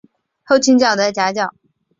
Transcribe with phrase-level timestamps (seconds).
[0.43, 1.53] 后倾角的夹角。